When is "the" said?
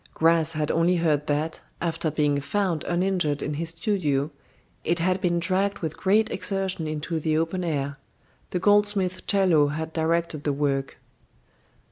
7.19-7.37, 8.49-8.57, 10.43-10.53